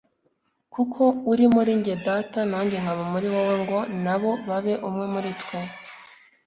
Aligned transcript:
nk'uko 0.69 1.03
uri 1.31 1.45
muri 1.55 1.71
njye 1.79 1.95
Data, 2.05 2.39
nanjye 2.51 2.75
nkaba 2.83 3.03
muri 3.13 3.27
wowe, 3.33 3.55
ngo 3.63 3.79
na 4.03 4.15
bo 4.21 4.31
babe 4.47 4.73
umwe 4.89 5.05
muri 5.13 5.31
twe 5.41 5.59